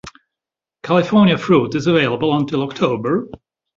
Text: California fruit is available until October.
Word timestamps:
California 0.81 1.37
fruit 1.37 1.75
is 1.75 1.85
available 1.85 2.35
until 2.35 2.63
October. 2.63 3.27